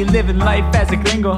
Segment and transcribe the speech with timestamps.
[0.00, 1.36] He living life as a gringo.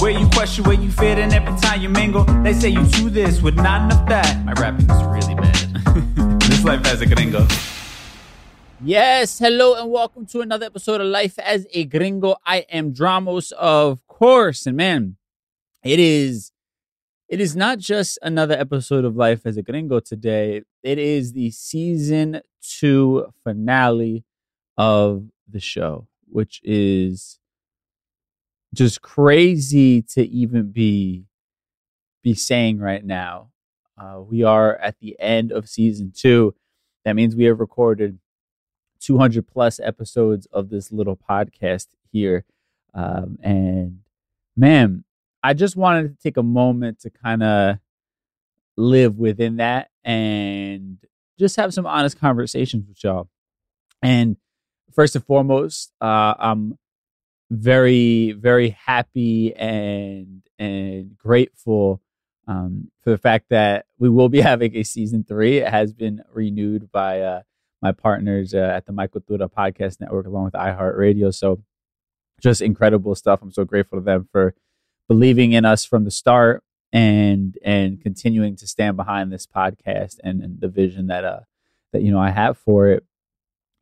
[0.00, 2.24] Where you question where you fit and every time you mingle.
[2.42, 4.44] They say you do this with not enough that.
[4.44, 6.40] My rapping is really bad.
[6.40, 7.46] this life as a gringo.
[8.82, 12.36] Yes, hello and welcome to another episode of Life as a Gringo.
[12.44, 15.16] I am Dramos, of course, and man,
[15.82, 16.52] it is
[17.30, 20.60] it is not just another episode of Life as a Gringo today.
[20.82, 24.26] It is the season two finale
[24.76, 27.38] of the show, which is
[28.76, 31.24] just crazy to even be
[32.22, 33.50] be saying right now.
[33.98, 36.54] Uh, we are at the end of season two.
[37.04, 38.18] That means we have recorded
[39.00, 42.44] 200 plus episodes of this little podcast here.
[42.94, 44.00] Um, and
[44.56, 45.04] man,
[45.42, 47.78] I just wanted to take a moment to kind of
[48.76, 50.98] live within that and
[51.38, 53.28] just have some honest conversations with y'all.
[54.02, 54.36] And
[54.92, 56.78] first and foremost, uh, I'm
[57.50, 62.00] very, very happy and and grateful
[62.48, 65.58] um, for the fact that we will be having a season three.
[65.58, 67.42] It has been renewed by uh,
[67.82, 71.34] my partners uh, at the My Cultura Podcast Network, along with iHeartRadio.
[71.34, 71.62] So,
[72.40, 73.40] just incredible stuff.
[73.42, 74.54] I'm so grateful to them for
[75.08, 80.42] believing in us from the start and and continuing to stand behind this podcast and,
[80.42, 81.40] and the vision that uh
[81.92, 83.04] that you know I have for it.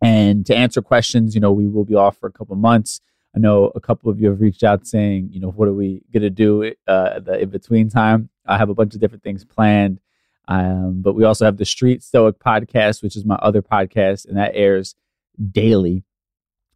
[0.02, 3.00] And to answer questions, you know, we will be off for a couple months.
[3.34, 6.02] I know a couple of you have reached out saying, you know, what are we
[6.12, 8.28] gonna do uh, the in between time?
[8.46, 10.00] I have a bunch of different things planned,
[10.48, 14.36] um, but we also have the Street Stoic podcast, which is my other podcast, and
[14.36, 14.94] that airs
[15.50, 16.04] daily.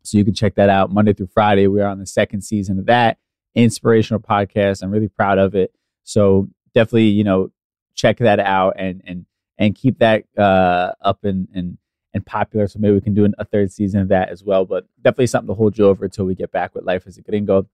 [0.03, 1.67] So you can check that out Monday through Friday.
[1.69, 3.19] We are on the second season of that
[3.55, 4.83] inspirational podcast.
[4.83, 5.75] I'm really proud of it.
[6.05, 7.51] So definitely, you know,
[7.95, 9.27] check that out and and
[9.59, 11.79] and keep that uh, up and and
[12.19, 12.67] and popular.
[12.67, 14.65] So maybe we can do a third season of that as well.
[14.65, 17.23] But definitely something to hold you over until we get back with Life as a
[17.23, 17.67] Gringo.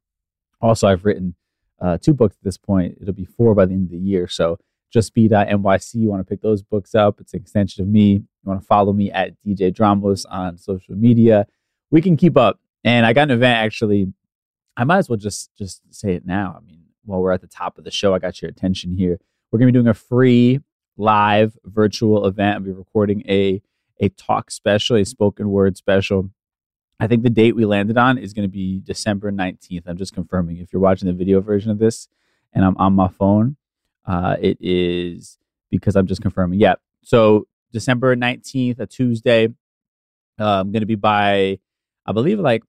[0.60, 1.34] Also, I've written
[1.80, 2.98] uh, two books at this point.
[3.00, 4.28] It'll be four by the end of the year.
[4.28, 4.58] So
[4.92, 5.94] just be NYC.
[5.94, 7.20] You want to pick those books up.
[7.20, 8.12] It's an extension of me.
[8.12, 11.46] You want to follow me at DJ Dramos on social media.
[11.90, 12.60] We can keep up.
[12.84, 14.12] And I got an event actually
[14.76, 16.56] I might as well just just say it now.
[16.56, 19.20] I mean, while we're at the top of the show, I got your attention here.
[19.50, 20.60] We're to be doing a free
[20.96, 22.56] live virtual event.
[22.56, 23.62] I'll be recording a
[24.00, 26.30] a talk special, a spoken word special.
[27.00, 29.82] I think the date we landed on is going to be December 19th.
[29.86, 30.58] I'm just confirming.
[30.58, 32.08] If you're watching the video version of this
[32.52, 33.56] and I'm on my phone,
[34.06, 35.38] uh, it is
[35.70, 36.60] because I'm just confirming.
[36.60, 36.74] Yeah.
[37.02, 39.48] So December 19th, a Tuesday.
[40.38, 41.58] Uh, I'm going to be by,
[42.06, 42.62] I believe, like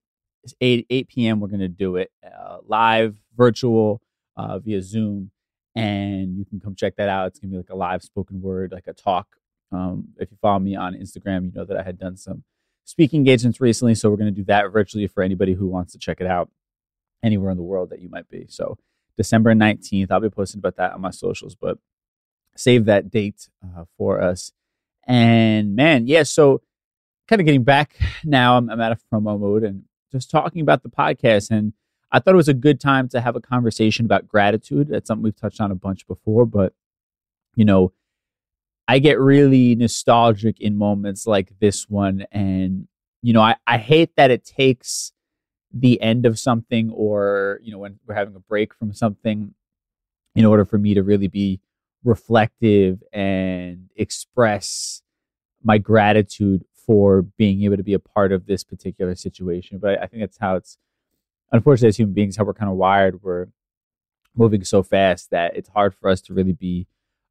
[0.60, 1.40] 8 8 p.m.
[1.40, 4.00] We're gonna do it uh, live, virtual,
[4.36, 5.30] uh, via Zoom,
[5.74, 7.28] and you can come check that out.
[7.28, 9.36] It's gonna be like a live spoken word, like a talk.
[9.72, 12.44] Um, if you follow me on Instagram, you know that I had done some
[12.84, 16.20] speaking engagements recently, so we're gonna do that virtually for anybody who wants to check
[16.20, 16.50] it out
[17.22, 18.46] anywhere in the world that you might be.
[18.48, 18.78] So
[19.16, 21.78] December 19th, I'll be posting about that on my socials, but
[22.56, 24.52] save that date uh, for us.
[25.06, 26.62] And man, yeah, so
[27.28, 28.56] kind of getting back now.
[28.56, 31.50] I'm, I'm out of promo mode and just talking about the podcast.
[31.50, 31.72] And
[32.12, 34.88] I thought it was a good time to have a conversation about gratitude.
[34.88, 36.72] That's something we've touched on a bunch before, but
[37.54, 37.92] you know,
[38.88, 42.24] I get really nostalgic in moments like this one.
[42.30, 42.86] And,
[43.22, 45.12] you know, I, I hate that it takes
[45.72, 49.54] the end of something or, you know, when we're having a break from something
[50.34, 51.60] in order for me to really be
[52.04, 55.02] reflective and express
[55.64, 59.78] my gratitude for being able to be a part of this particular situation.
[59.78, 60.78] But I, I think that's how it's,
[61.50, 63.22] unfortunately, as human beings, how we're kind of wired.
[63.22, 63.48] We're
[64.36, 66.86] moving so fast that it's hard for us to really be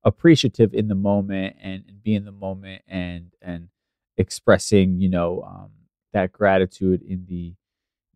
[0.06, 3.68] appreciative in the moment and, and be in the moment and and
[4.18, 5.72] expressing you know um,
[6.13, 7.54] that gratitude in the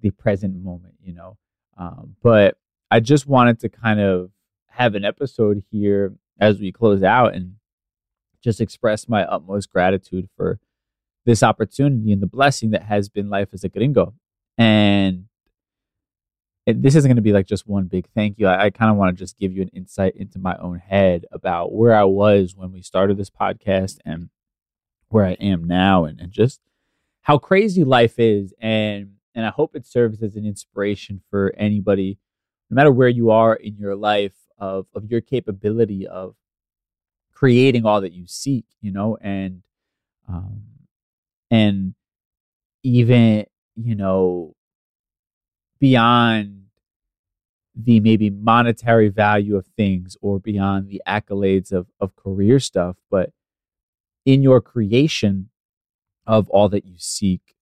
[0.02, 1.38] the present moment you know?
[1.78, 2.58] Um, but
[2.92, 4.32] i just wanted to kind of
[4.68, 7.56] have an episode here as we close out and
[8.42, 10.60] just express my utmost gratitude for
[11.26, 14.14] this opportunity and the blessing that has been life as a gringo.
[14.58, 15.26] And
[16.74, 18.48] this isn't going to be like just one big thank you.
[18.48, 21.26] I, I kind of want to just give you an insight into my own head
[21.32, 24.30] about where I was when we started this podcast and
[25.10, 26.62] where I am now, and, and just
[27.22, 28.54] how crazy life is.
[28.60, 32.18] And and I hope it serves as an inspiration for anybody,
[32.70, 36.36] no matter where you are in your life, of of your capability of
[37.34, 38.66] creating all that you seek.
[38.82, 39.64] You know, and
[40.28, 40.64] um,
[41.50, 41.96] and
[42.84, 43.46] even
[43.76, 44.56] you know
[45.80, 46.59] beyond
[47.76, 53.32] the maybe monetary value of things or beyond the accolades of, of career stuff, but
[54.26, 55.50] in your creation
[56.28, 57.56] of all that you seek,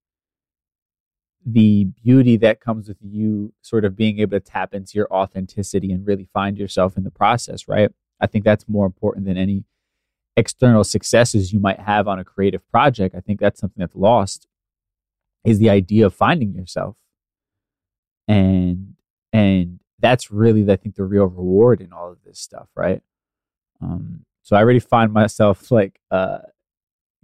[1.46, 5.92] the beauty that comes with you sort of being able to tap into your authenticity
[5.92, 7.90] and really find yourself in the process, right?
[8.20, 9.64] I think that's more important than any
[10.36, 13.16] external successes you might have on a creative project.
[13.16, 14.48] I think that's something that's lost
[15.46, 16.98] is the idea of finding yourself.
[18.28, 18.96] And
[19.32, 23.02] and that's really, I think, the real reward in all of this stuff, right?
[23.82, 26.40] Um, so I already find myself like uh,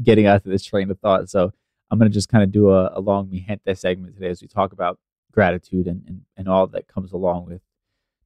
[0.02, 1.30] getting out of this train of thought.
[1.30, 1.54] So
[1.92, 4.42] I'm going to just kind of do a, a long mi gente segment today as
[4.42, 5.00] we talk about
[5.32, 7.62] gratitude and, and, and all that comes along with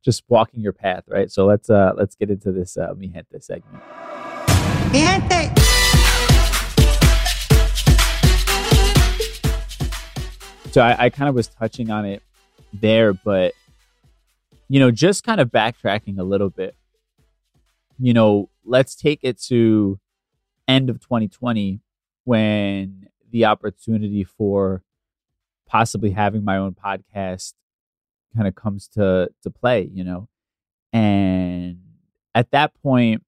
[0.03, 1.29] just walking your path, right?
[1.29, 3.83] So let's uh, let's get into this uh, mi gente segment.
[4.91, 5.53] Mi gente.
[10.71, 12.21] So I, I kind of was touching on it
[12.71, 13.53] there, but
[14.69, 16.75] you know, just kind of backtracking a little bit,
[17.99, 19.99] you know, let's take it to
[20.67, 21.81] end of 2020
[22.25, 24.83] when the opportunity for
[25.67, 27.53] possibly having my own podcast
[28.35, 30.27] kind of comes to to play, you know.
[30.93, 31.79] And
[32.35, 33.23] at that point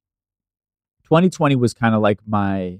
[1.04, 2.80] 2020 was kind of like my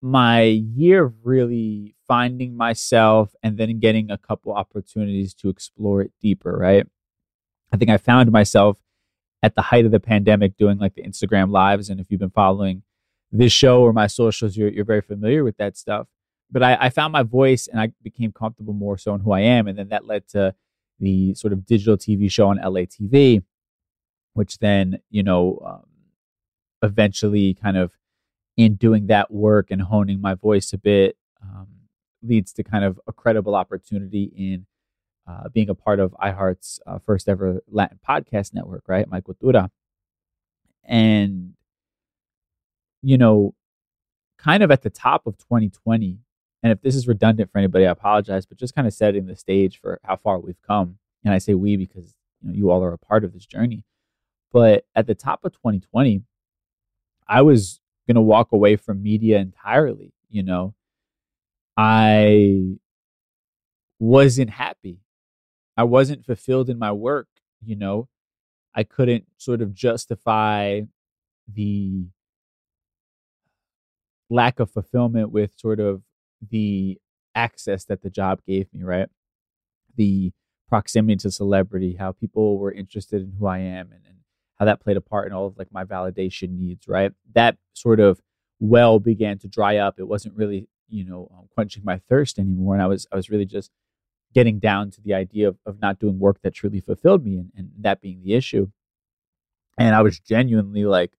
[0.00, 6.58] my year really finding myself and then getting a couple opportunities to explore it deeper,
[6.58, 6.84] right?
[7.72, 8.78] I think I found myself
[9.44, 11.88] at the height of the pandemic doing like the Instagram lives.
[11.88, 12.82] And if you've been following
[13.30, 16.08] this show or my socials, you're, you're very familiar with that stuff.
[16.50, 19.42] But I, I found my voice and I became comfortable more so in who I
[19.42, 19.68] am.
[19.68, 20.52] And then that led to
[20.98, 23.44] the sort of digital TV show on LA TV,
[24.32, 25.86] which then, you know, um,
[26.82, 27.92] eventually kind of
[28.56, 31.68] in doing that work and honing my voice a bit, um,
[32.22, 34.66] leads to kind of a credible opportunity in
[35.26, 39.08] uh, being a part of iHeart's uh, first ever Latin podcast network, right?
[39.08, 39.70] My Cultura.
[40.84, 41.54] And,
[43.02, 43.54] you know,
[44.38, 46.18] kind of at the top of 2020,
[46.62, 49.36] and if this is redundant for anybody, I apologize, but just kind of setting the
[49.36, 50.98] stage for how far we've come.
[51.24, 53.84] And I say we because you know you all are a part of this journey.
[54.52, 56.22] But at the top of 2020,
[57.28, 60.74] I was going to walk away from media entirely, you know.
[61.82, 62.76] I
[63.98, 64.98] wasn't happy.
[65.78, 67.28] I wasn't fulfilled in my work,
[67.64, 68.08] you know.
[68.74, 70.82] I couldn't sort of justify
[71.50, 72.04] the
[74.28, 76.02] lack of fulfillment with sort of
[76.46, 76.98] the
[77.34, 79.08] access that the job gave me, right?
[79.96, 80.32] The
[80.68, 84.18] proximity to celebrity, how people were interested in who I am and, and
[84.58, 87.12] how that played a part in all of like my validation needs, right?
[87.32, 88.20] That sort of
[88.58, 89.94] well began to dry up.
[89.98, 92.74] It wasn't really you know um, quenching my thirst anymore.
[92.74, 93.70] And i was i was really just
[94.34, 97.50] getting down to the idea of, of not doing work that truly fulfilled me and,
[97.56, 98.68] and that being the issue.
[99.78, 101.12] And i was genuinely like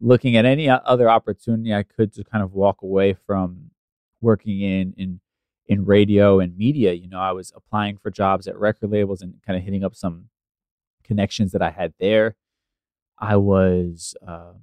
[0.00, 3.70] looking at any other opportunity i could to kind of walk away from
[4.20, 5.20] working in in
[5.66, 6.92] in radio and media.
[6.92, 9.94] You know i was applying for jobs at record labels and kind of hitting up
[9.94, 10.28] some
[11.04, 12.36] connections that i had there.
[13.18, 14.56] I was um,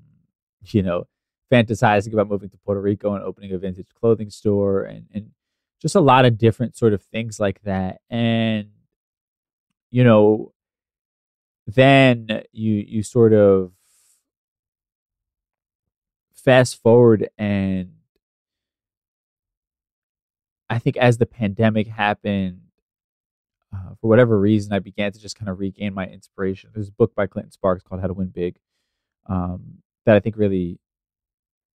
[0.65, 1.07] you know
[1.51, 5.31] fantasizing about moving to Puerto Rico and opening a vintage clothing store and, and
[5.81, 8.01] just a lot of different sort of things like that.
[8.09, 8.69] And,
[9.89, 10.53] you know,
[11.67, 13.71] then you you sort of
[16.33, 17.91] fast forward and
[20.69, 22.61] I think as the pandemic happened,
[23.73, 26.69] uh, for whatever reason, I began to just kind of regain my inspiration.
[26.73, 28.57] There's a book by Clinton Sparks called How to Win Big
[29.25, 30.79] um, that I think really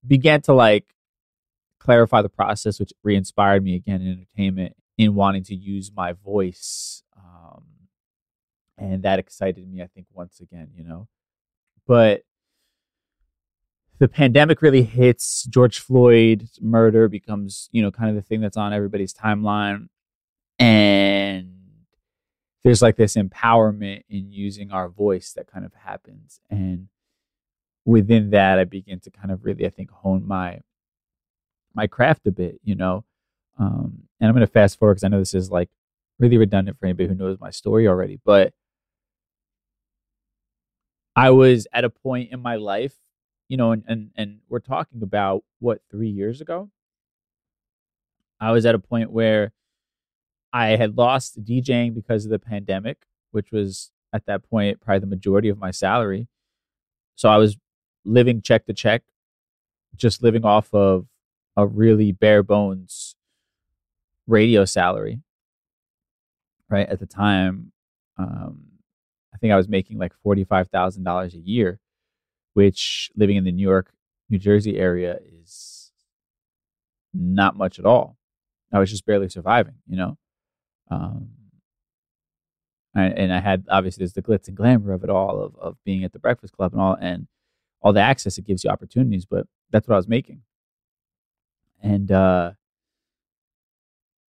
[0.07, 0.95] began to like
[1.79, 6.13] clarify the process, which re inspired me again in entertainment in wanting to use my
[6.13, 7.03] voice.
[7.17, 7.65] Um,
[8.79, 11.09] and that excited me, I think, once again, you know.
[11.87, 12.23] But
[13.99, 18.57] the pandemic really hits George Floyd's murder becomes, you know, kind of the thing that's
[18.57, 19.89] on everybody's timeline.
[20.59, 21.53] And
[22.65, 26.41] there's like this empowerment in using our voice that kind of happens.
[26.51, 26.89] And
[27.87, 30.61] within that, I begin to kind of really, I think, hone my
[31.75, 33.05] my craft a bit, you know.
[33.59, 35.71] Um, and I'm going to fast forward because I know this is like
[36.19, 38.19] really redundant for anybody who knows my story already.
[38.25, 38.53] But
[41.15, 42.95] I was at a point in my life,
[43.49, 46.71] you know, and and, and we're talking about what three years ago.
[48.39, 49.53] I was at a point where
[50.53, 52.99] I had lost DJing because of the pandemic,
[53.31, 56.29] which was at that point probably the majority of my salary.
[57.15, 57.57] So I was
[58.07, 59.03] living check to check,
[59.97, 61.07] just living off of
[61.57, 63.17] a really bare bones
[64.27, 65.21] radio salary.
[66.69, 67.73] Right at the time,
[68.19, 68.63] um,
[69.33, 71.79] I think I was making like forty five thousand dollars a year,
[72.55, 73.93] which living in the New York,
[74.29, 75.93] New Jersey area is
[77.15, 78.17] not much at all.
[78.73, 80.19] I was just barely surviving, you know.
[80.91, 81.29] Um,
[82.95, 85.77] and, and I had obviously there's the glitz and glamour of it all of of
[85.85, 87.29] being at the Breakfast Club and all, and
[87.87, 90.43] all the access it gives you opportunities, but that's what I was making.
[91.81, 92.53] And uh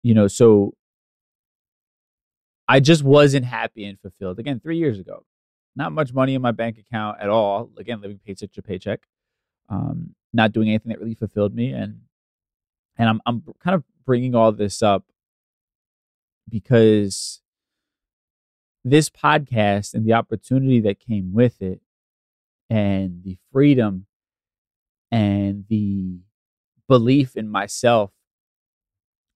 [0.03, 0.75] you know, so
[2.67, 4.37] I just wasn't happy and fulfilled.
[4.37, 5.25] Again, 3 years ago.
[5.75, 7.71] Not much money in my bank account at all.
[7.79, 9.07] Again, living paycheck to paycheck.
[9.69, 12.01] Um not doing anything that really fulfilled me and
[12.95, 15.05] and I'm I'm kind of bringing all this up
[16.47, 17.41] because
[18.83, 21.81] this podcast and the opportunity that came with it
[22.69, 24.05] and the freedom
[25.11, 26.19] and the
[26.87, 28.11] belief in myself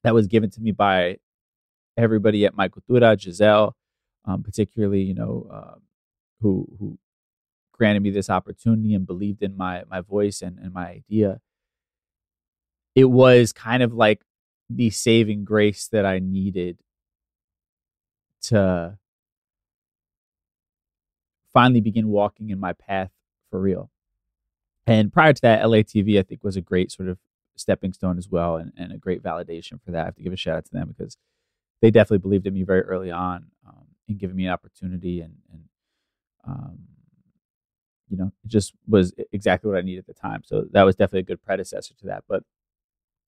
[0.04, 1.18] that was given to me by
[1.98, 3.76] everybody at My Cultura, Giselle,
[4.26, 5.76] um, particularly, you know, uh,
[6.42, 6.98] who who
[7.72, 11.40] granted me this opportunity and believed in my my voice and, and my idea.
[12.96, 14.22] It was kind of like
[14.70, 16.78] the saving grace that I needed
[18.44, 18.98] to
[21.54, 23.12] finally begin walking in my path
[23.51, 23.91] for real.
[24.88, 27.20] And prior to that, LATV, I think, was a great sort of
[27.55, 30.01] stepping stone as well and, and a great validation for that.
[30.01, 31.17] I have to give a shout out to them because
[31.81, 35.36] they definitely believed in me very early on um, in giving me an opportunity and,
[35.51, 35.63] and
[36.48, 36.79] um,
[38.10, 40.41] you know, it just was exactly what I needed at the time.
[40.46, 42.24] So that was definitely a good predecessor to that.
[42.27, 42.43] But,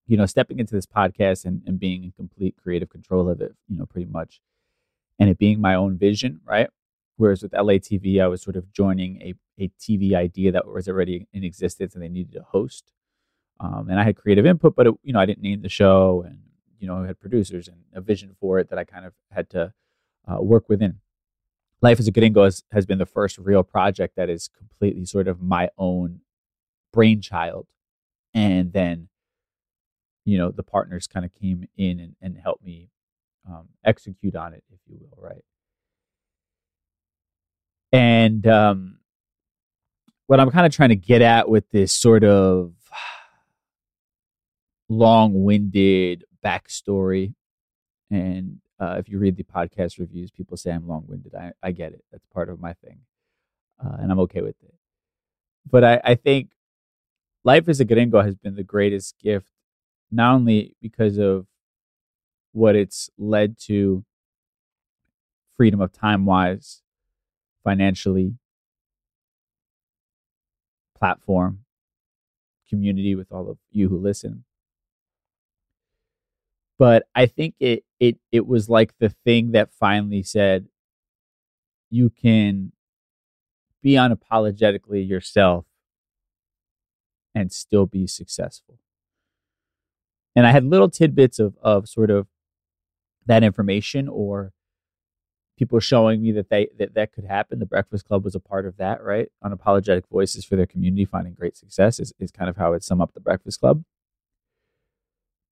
[0.07, 3.53] you know, stepping into this podcast and, and being in complete creative control of it,
[3.69, 4.41] you know, pretty much,
[5.19, 6.69] and it being my own vision, right?
[7.17, 11.27] Whereas with LATV, I was sort of joining a, a TV idea that was already
[11.31, 12.91] in existence and they needed a host.
[13.59, 16.23] Um, and I had creative input, but it, you know, I didn't name the show
[16.25, 16.39] and,
[16.79, 19.49] you know, I had producers and a vision for it that I kind of had
[19.51, 19.73] to
[20.27, 20.99] uh, work within.
[21.81, 25.27] Life as a Gringo has, has been the first real project that is completely sort
[25.27, 26.21] of my own
[26.91, 27.67] brainchild.
[28.33, 29.09] And then,
[30.25, 32.89] you know, the partners kind of came in and, and helped me
[33.47, 35.43] um, execute on it, if you will, right?
[37.93, 38.97] And um,
[40.25, 42.73] what I'm kind of trying to get at with this sort of
[44.89, 47.35] long winded backstory,
[48.09, 51.35] and uh, if you read the podcast reviews, people say I'm long winded.
[51.35, 52.03] I, I get it.
[52.11, 52.99] That's part of my thing.
[53.83, 54.73] Uh, and I'm okay with it.
[55.69, 56.49] But I, I think
[57.43, 59.51] life as a gringo has been the greatest gift,
[60.11, 61.45] not only because of
[62.51, 64.03] what it's led to
[65.55, 66.82] freedom of time wise,
[67.63, 68.35] financially,
[70.97, 71.59] platform,
[72.69, 74.43] community with all of you who listen.
[76.79, 80.67] But I think it it it was like the thing that finally said
[81.89, 82.71] you can
[83.81, 85.65] be unapologetically yourself
[87.35, 88.79] and still be successful.
[90.35, 92.27] And I had little tidbits of of sort of
[93.25, 94.51] that information or
[95.63, 97.59] people showing me that they that that could happen.
[97.59, 99.29] The Breakfast Club was a part of that, right?
[99.43, 102.99] Unapologetic voices for their community, finding great success is, is kind of how I'd sum
[102.99, 103.83] up the Breakfast Club.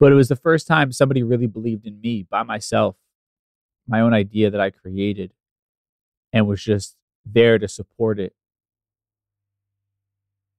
[0.01, 2.97] But it was the first time somebody really believed in me by myself,
[3.87, 5.31] my own idea that I created,
[6.33, 8.33] and was just there to support it.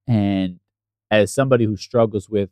[0.07, 0.59] And
[1.11, 2.49] as somebody who struggles with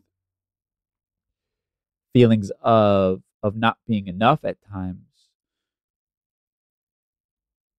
[2.14, 5.11] feelings of of not being enough at times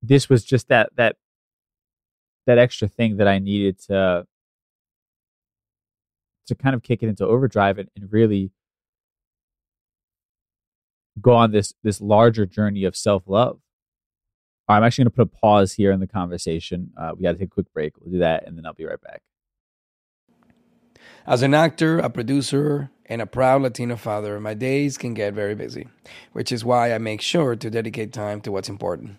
[0.03, 1.17] this was just that that
[2.47, 4.27] that extra thing that I needed to
[6.47, 8.51] to kind of kick it into overdrive and, and really
[11.21, 13.61] go on this this larger journey of self love.
[14.69, 16.93] I'm actually going to put a pause here in the conversation.
[16.97, 17.95] Uh, we got to take a quick break.
[18.01, 19.21] We'll do that, and then I'll be right back.
[21.27, 25.55] As an actor, a producer, and a proud Latino father, my days can get very
[25.55, 25.89] busy,
[26.33, 29.19] which is why I make sure to dedicate time to what's important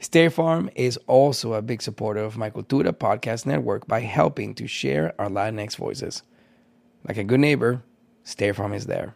[0.00, 4.66] State Farm is also a big supporter of my Cultura podcast network by helping to
[4.66, 6.22] share our Latinx voices.
[7.06, 7.82] Like a good neighbor,
[8.24, 9.14] State Farm is there.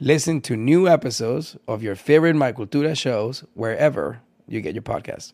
[0.00, 5.32] Listen to new episodes of your favorite My Cultura shows wherever you get your podcasts.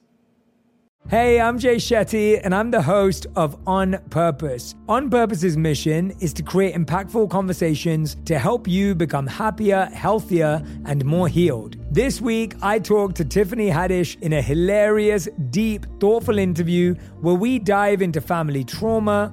[1.08, 4.76] Hey, I'm Jay Shetty, and I'm the host of On Purpose.
[4.88, 11.04] On Purpose's mission is to create impactful conversations to help you become happier, healthier, and
[11.04, 11.77] more healed.
[11.90, 17.58] This week, I talked to Tiffany Haddish in a hilarious, deep, thoughtful interview where we
[17.58, 19.32] dive into family trauma,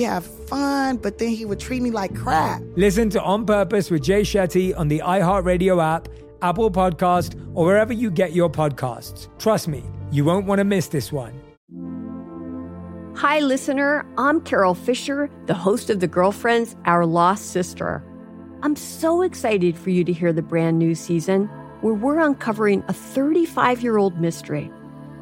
[0.01, 2.61] have fun, but then he would treat me like crap.
[2.75, 6.07] Listen to On Purpose with Jay Shetty on the iHeartRadio app,
[6.41, 9.27] Apple Podcast, or wherever you get your podcasts.
[9.39, 11.33] Trust me, you won't want to miss this one.
[13.15, 14.05] Hi, listener.
[14.17, 18.03] I'm Carole Fisher, the host of The Girlfriends, Our Lost Sister.
[18.63, 21.45] I'm so excited for you to hear the brand new season
[21.81, 24.71] where we're uncovering a 35 year old mystery.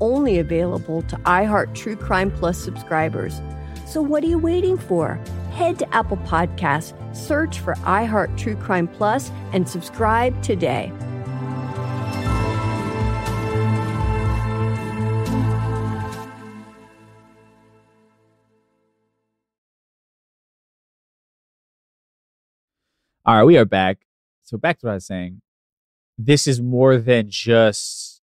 [0.00, 3.40] only available to iHeart True Crime Plus subscribers.
[3.86, 5.20] So what are you waiting for?
[5.52, 10.92] Head to Apple Podcasts, search for iHeart True Crime Plus, and subscribe today.
[23.24, 23.98] All right, we are back.
[24.44, 25.42] So back to what I was saying.
[26.16, 28.17] This is more than just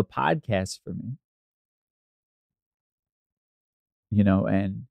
[0.00, 1.18] a podcast for me.
[4.10, 4.86] You know, and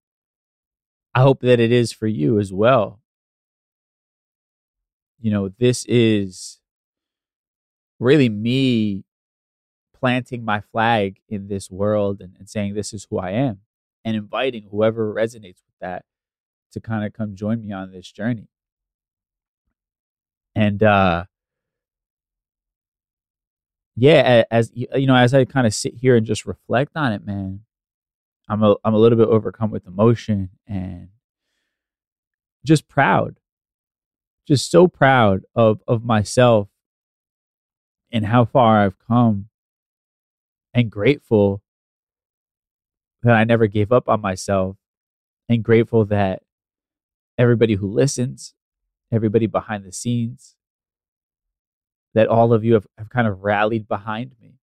[1.14, 3.02] I hope that it is for you as well.
[5.20, 6.62] You know, this is
[8.00, 9.04] really me
[10.00, 13.60] planting my flag in this world and, and saying this is who I am
[14.06, 16.06] and inviting whoever resonates with that
[16.72, 18.48] to kind of come join me on this journey.
[20.56, 21.26] And uh
[24.00, 27.26] yeah, as you know, as I kind of sit here and just reflect on it,
[27.26, 27.62] man,
[28.48, 31.10] I'm a I'm a little bit overcome with emotion and
[32.66, 33.40] just proud,
[34.48, 36.70] just so proud of of myself
[38.12, 39.50] and how far I've come,
[40.74, 41.62] and grateful
[43.24, 44.78] that I never gave up on myself,
[45.50, 46.42] and grateful that
[47.38, 48.54] everybody who listens,
[49.12, 50.56] everybody behind the scenes,
[52.14, 54.54] that all of you have, have kind of rallied behind me.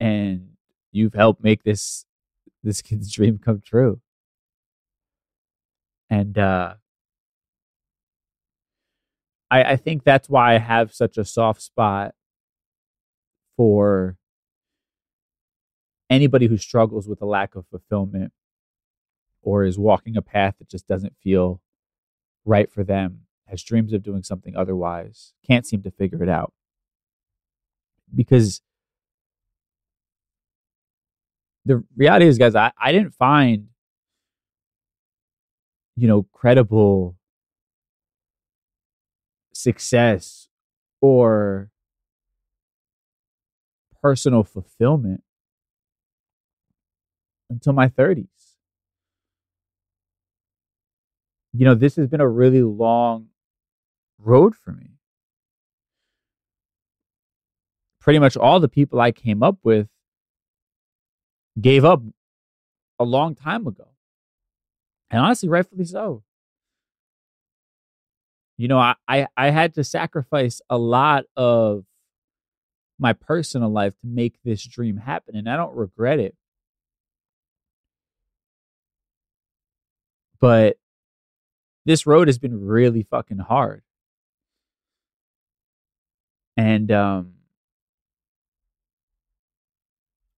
[0.00, 0.50] And
[0.90, 2.04] you've helped make this
[2.62, 4.00] this kid's dream come true.
[6.10, 6.74] And uh
[9.50, 12.14] I I think that's why I have such a soft spot
[13.56, 14.16] for
[16.10, 18.32] anybody who struggles with a lack of fulfillment
[19.42, 21.60] or is walking a path that just doesn't feel
[22.44, 23.22] right for them,
[23.52, 26.54] has dreams of doing something otherwise, can't seem to figure it out.
[28.14, 28.62] Because
[31.66, 33.68] the reality is, guys, I, I didn't find,
[35.96, 37.16] you know, credible
[39.52, 40.48] success
[41.02, 41.70] or
[44.00, 45.22] personal fulfillment
[47.50, 48.26] until my 30s.
[51.52, 53.28] You know, this has been a really long
[54.22, 54.98] road for me.
[58.00, 59.88] Pretty much all the people I came up with
[61.60, 62.02] gave up
[62.98, 63.88] a long time ago.
[65.10, 66.22] And honestly, rightfully so.
[68.56, 71.84] You know, I, I, I had to sacrifice a lot of
[72.98, 76.36] my personal life to make this dream happen, and I don't regret it.
[80.40, 80.76] But
[81.84, 83.82] this road has been really fucking hard.
[86.56, 87.34] And um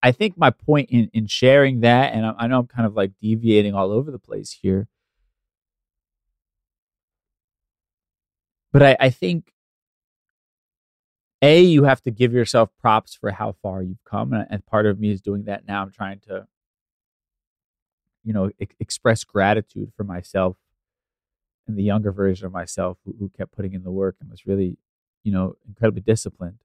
[0.02, 2.94] I think my point in in sharing that, and I, I know I'm kind of
[2.94, 4.88] like deviating all over the place here,
[8.72, 9.52] but I, I think
[11.42, 14.86] a you have to give yourself props for how far you've come, and, and part
[14.86, 15.82] of me is doing that now.
[15.82, 16.46] I'm trying to
[18.24, 20.56] you know, e- express gratitude for myself
[21.66, 24.46] and the younger version of myself who, who kept putting in the work and was
[24.46, 24.78] really,
[25.24, 26.58] you know, incredibly disciplined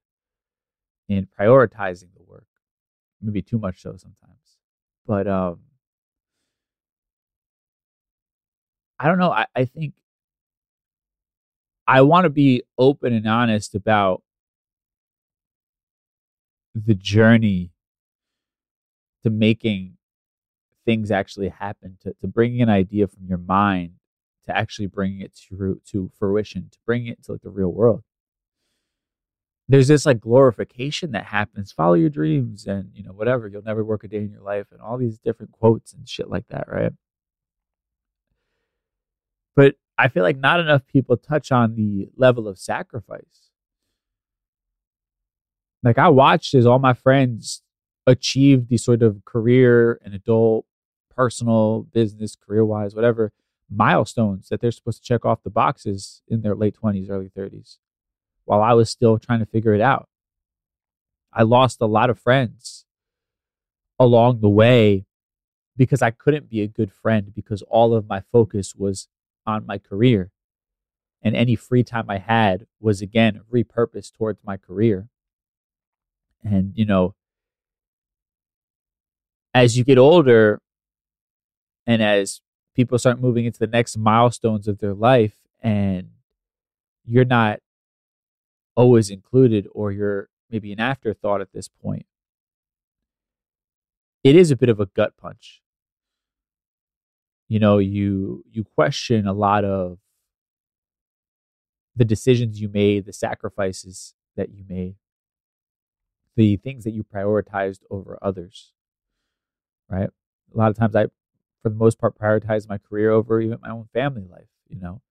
[1.08, 2.46] in prioritizing the work.
[3.20, 4.58] Maybe too much so sometimes.
[5.06, 5.60] But um
[8.98, 9.30] I don't know.
[9.30, 9.94] I, I think
[11.86, 14.22] I want to be open and honest about
[16.74, 17.72] the journey
[19.22, 19.96] to making
[20.84, 23.92] things actually happen to, to bringing an idea from your mind
[24.46, 28.02] to actually bringing it to to fruition to bring it to like the real world
[29.70, 33.84] there's this like glorification that happens follow your dreams and you know whatever you'll never
[33.84, 36.66] work a day in your life and all these different quotes and shit like that
[36.68, 36.92] right?
[39.54, 43.50] But i feel like not enough people touch on the level of sacrifice.
[45.84, 47.62] Like i watched as all my friends
[48.06, 50.66] achieved the sort of career and adult
[51.14, 53.30] personal, business, career wise, whatever
[53.70, 57.76] milestones that they're supposed to check off the boxes in their late 20s, early 30s,
[58.50, 60.08] while I was still trying to figure it out.
[61.32, 62.84] I lost a lot of friends
[63.96, 65.06] along the way
[65.76, 69.06] because I couldn't be a good friend because all of my focus was
[69.46, 70.32] on my career.
[71.22, 75.06] And any free time I had was again repurposed towards my career.
[76.42, 77.14] And, you know,
[79.54, 80.58] as you get older,
[81.86, 82.40] and as
[82.74, 86.08] people start moving into the next milestones of their life and
[87.06, 87.60] you're not
[88.80, 92.06] always included or you're maybe an afterthought at this point
[94.24, 95.62] it is a bit of a gut punch.
[97.48, 99.98] You know you you question a lot of
[101.96, 104.94] the decisions you made the sacrifices that you made
[106.36, 108.72] the things that you prioritized over others
[109.88, 110.10] right?
[110.54, 111.06] A lot of times i
[111.62, 115.02] for the most part, prioritize my career over even my own family life, you know,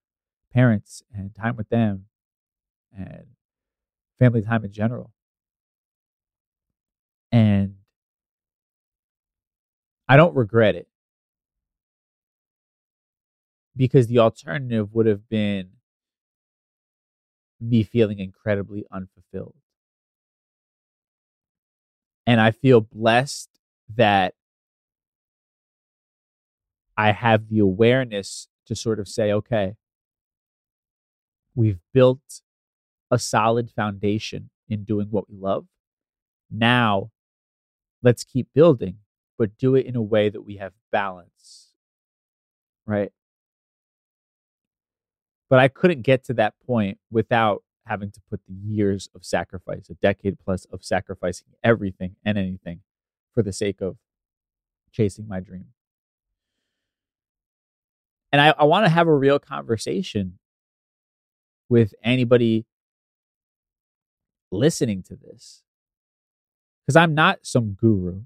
[0.51, 2.05] parents and time with them
[2.97, 3.27] and
[4.19, 5.11] family time in general.
[7.31, 7.75] And
[10.07, 10.87] I don't regret it
[13.75, 15.69] because the alternative would have been
[17.61, 19.55] me feeling incredibly unfulfilled.
[22.25, 23.49] And I feel blessed
[23.95, 24.35] that
[26.97, 29.75] I have the awareness to sort of say, okay,
[31.55, 32.41] we've built
[33.11, 35.65] a solid foundation in doing what we love.
[36.51, 37.11] Now,
[38.03, 38.97] let's keep building,
[39.37, 41.69] but do it in a way that we have balance.
[42.85, 43.11] Right?
[45.49, 49.89] But I couldn't get to that point without having to put the years of sacrifice,
[49.89, 52.81] a decade plus of sacrificing everything and anything
[53.33, 53.97] for the sake of
[54.91, 55.65] chasing my dream.
[58.31, 60.37] And I, I want to have a real conversation
[61.67, 62.65] with anybody
[64.51, 65.63] listening to this.
[66.85, 68.21] Because I'm not some guru.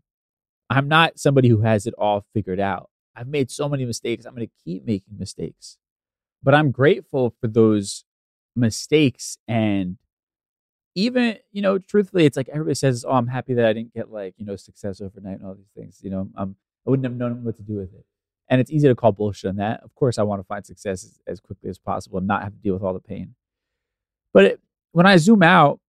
[0.69, 2.89] I'm not somebody who has it all figured out.
[3.15, 4.25] I've made so many mistakes.
[4.25, 5.77] I'm going to keep making mistakes.
[6.41, 8.05] But I'm grateful for those
[8.55, 9.97] mistakes and
[10.95, 14.11] even, you know, truthfully, it's like everybody says, "Oh, I'm happy that I didn't get
[14.11, 16.55] like, you know, success overnight and all these things." You know, I'm
[16.85, 18.05] I wouldn't have known what to do with it.
[18.49, 19.81] And it's easy to call bullshit on that.
[19.83, 22.51] Of course, I want to find success as, as quickly as possible and not have
[22.51, 23.35] to deal with all the pain.
[24.33, 25.79] But it, when I zoom out,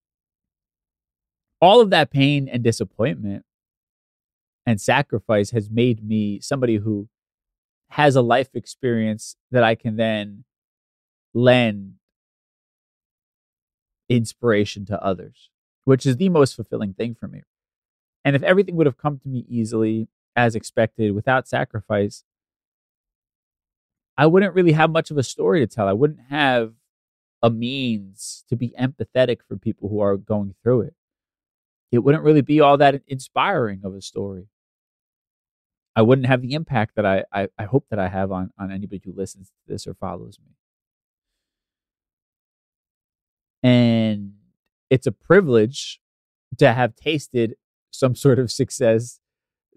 [1.60, 3.44] all of that pain and disappointment
[4.66, 7.08] and sacrifice has made me somebody who
[7.90, 10.44] has a life experience that I can then
[11.32, 11.94] lend
[14.08, 15.50] inspiration to others,
[15.84, 17.42] which is the most fulfilling thing for me.
[18.24, 22.24] And if everything would have come to me easily, as expected, without sacrifice,
[24.16, 25.88] I wouldn't really have much of a story to tell.
[25.88, 26.72] I wouldn't have
[27.42, 30.94] a means to be empathetic for people who are going through it.
[31.92, 34.48] It wouldn't really be all that inspiring of a story.
[35.96, 38.72] I wouldn't have the impact that I, I, I hope that I have on, on
[38.72, 40.54] anybody who listens to this or follows me.
[43.62, 44.32] And
[44.90, 46.00] it's a privilege
[46.58, 47.54] to have tasted
[47.90, 49.20] some sort of success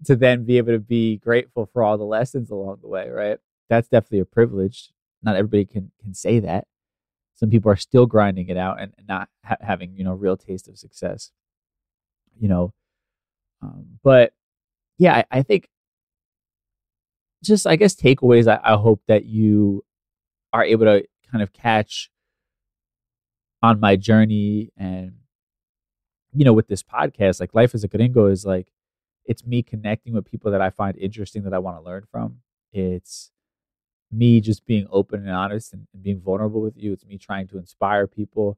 [0.06, 3.38] to then be able to be grateful for all the lessons along the way, right?
[3.70, 4.92] That's definitely a privilege.
[5.24, 6.68] Not everybody can can say that.
[7.36, 10.68] Some people are still grinding it out and not ha- having you know real taste
[10.68, 11.32] of success.
[12.40, 12.74] You know,
[13.62, 14.34] um, but
[14.98, 15.70] yeah, I, I, think
[17.44, 18.48] just I guess takeaways.
[18.48, 19.84] I, I hope that you
[20.54, 22.10] are able to kind of catch
[23.62, 25.14] on my journey and
[26.34, 28.72] you know with this podcast like life as a gringo is like
[29.26, 32.38] it's me connecting with people that i find interesting that i want to learn from
[32.72, 33.32] it's
[34.12, 37.48] me just being open and honest and, and, being vulnerable with you it's me trying
[37.48, 38.58] to inspire people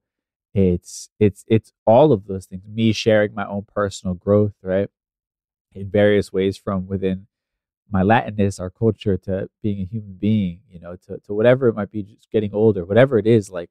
[0.53, 4.89] it's it's it's all of those things me sharing my own personal growth right
[5.73, 7.27] in various ways from within
[7.91, 11.75] my latinness our culture to being a human being you know to, to whatever it
[11.75, 13.69] might be just getting older whatever it is like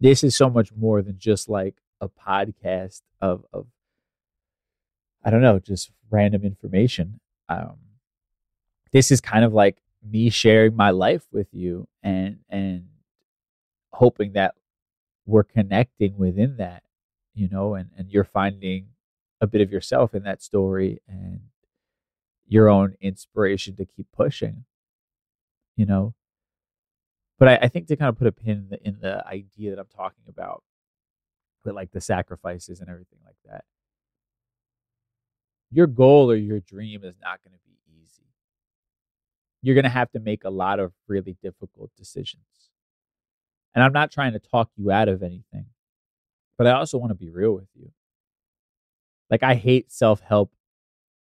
[0.00, 3.66] this is so much more than just like a podcast of of
[5.24, 7.18] I don't know, just random information.
[7.48, 7.76] Um,
[8.92, 12.88] this is kind of like me sharing my life with you and and
[13.92, 14.54] hoping that
[15.26, 16.82] we're connecting within that,
[17.34, 18.88] you know, and and you're finding
[19.40, 21.40] a bit of yourself in that story and
[22.46, 24.64] your own inspiration to keep pushing.
[25.76, 26.14] You know,
[27.38, 29.70] but I, I, think to kind of put a pin in the, in the idea
[29.70, 30.62] that I'm talking about,
[31.64, 33.64] with like the sacrifices and everything like that,
[35.70, 38.22] your goal or your dream is not going to be easy.
[39.62, 42.44] You're going to have to make a lot of really difficult decisions.
[43.74, 45.66] And I'm not trying to talk you out of anything,
[46.56, 47.90] but I also want to be real with you.
[49.30, 50.52] Like, I hate self help,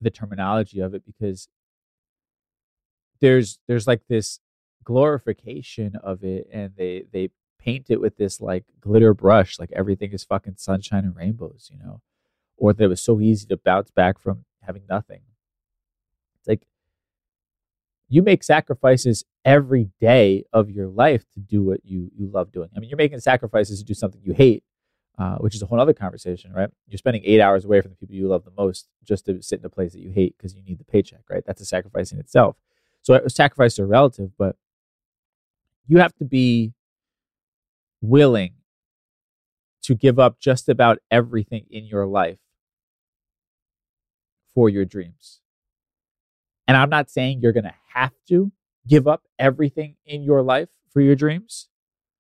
[0.01, 1.49] the terminology of it, because
[3.21, 4.41] there's there's like this
[4.85, 10.13] glorification of it and they they paint it with this like glitter brush like everything
[10.13, 12.01] is fucking sunshine and rainbows you know
[12.57, 15.21] or that it was so easy to bounce back from having nothing
[16.39, 16.63] it's like
[18.09, 22.71] you make sacrifices every day of your life to do what you you love doing.
[22.77, 24.65] I mean you're making sacrifices to do something you hate
[25.19, 26.71] uh, which is a whole other conversation right?
[26.87, 29.61] You're spending eight hours away from the people you love the most just to sit
[29.61, 31.43] in a place that you hate because you need the paycheck right?
[31.47, 32.57] That's a sacrifice in itself.
[33.03, 34.57] So sacrifices are relative but
[35.87, 36.73] you have to be
[38.01, 38.55] willing
[39.83, 42.39] to give up just about everything in your life
[44.55, 45.41] for your dreams.
[46.69, 48.53] And I'm not saying you're going to have to
[48.87, 51.69] give up everything in your life for your dreams.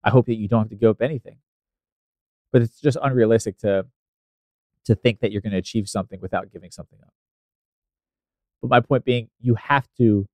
[0.02, 1.36] I hope that you don't have to give up anything.
[2.50, 3.86] But it's just unrealistic to
[4.86, 7.12] to think that you're going to achieve something without giving something up.
[8.62, 10.26] But my point being, you have to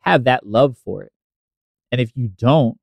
[0.00, 1.12] have that love for it.
[1.90, 2.78] And if you don't,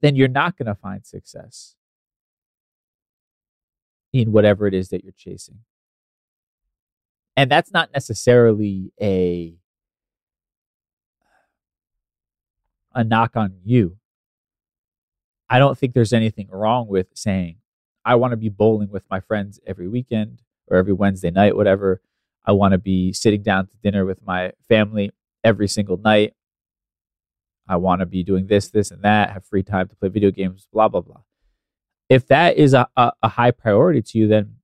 [0.00, 1.74] then you're not going to find success
[4.10, 5.58] in whatever it is that you're chasing.
[7.36, 9.54] And that's not necessarily a
[12.94, 13.98] a knock on you.
[15.50, 17.58] I don't think there's anything wrong with saying
[18.04, 22.00] I want to be bowling with my friends every weekend or every Wednesday night, whatever.
[22.44, 25.10] I want to be sitting down to dinner with my family
[25.44, 26.34] every single night.
[27.68, 30.30] I want to be doing this, this, and that, have free time to play video
[30.30, 31.22] games, blah, blah, blah.
[32.08, 34.55] If that is a, a, a high priority to you, then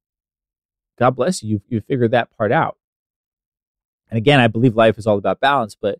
[0.99, 1.51] God bless you.
[1.51, 2.77] You've, you've figured that part out.
[4.11, 5.99] And again, I believe life is all about balance, but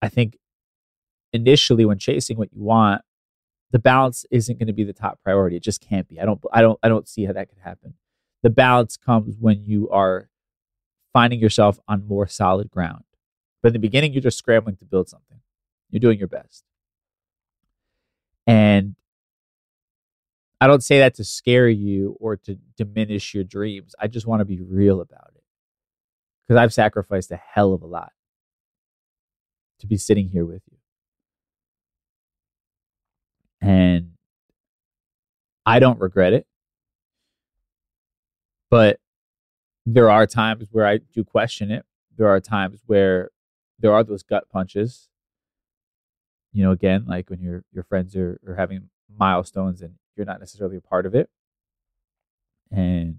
[0.00, 0.38] I think
[1.32, 3.02] initially when chasing what you want,
[3.72, 5.56] the balance isn't going to be the top priority.
[5.56, 6.18] It just can't be.
[6.18, 7.94] I don't I don't I don't see how that could happen.
[8.42, 10.28] The balance comes when you are
[11.12, 13.04] finding yourself on more solid ground.
[13.62, 15.40] But in the beginning, you're just scrambling to build something.
[15.90, 16.64] You're doing your best.
[18.46, 18.96] And
[20.60, 23.94] I don't say that to scare you or to diminish your dreams.
[23.98, 25.42] I just want to be real about it.
[26.46, 28.12] Because I've sacrificed a hell of a lot
[29.78, 30.76] to be sitting here with you.
[33.62, 34.12] And
[35.64, 36.46] I don't regret it.
[38.70, 39.00] But
[39.86, 41.84] there are times where I do question it.
[42.16, 43.30] There are times where
[43.78, 45.08] there are those gut punches.
[46.52, 50.40] You know, again, like when your your friends are, are having milestones and you're not
[50.40, 51.30] necessarily a part of it.
[52.70, 53.16] And